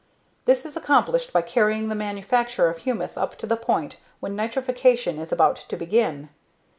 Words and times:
This 0.45 0.65
is 0.65 0.75
accomplished 0.75 1.31
by 1.31 1.43
carrying 1.43 1.87
the 1.89 1.93
manufacture 1.93 2.69
of 2.69 2.79
humus 2.79 3.17
up 3.17 3.37
to 3.37 3.45
the 3.45 3.55
point 3.55 3.97
when 4.19 4.35
nitrification 4.35 5.19
is 5.19 5.31
about 5.31 5.57
to 5.57 5.77
begin. 5.77 6.29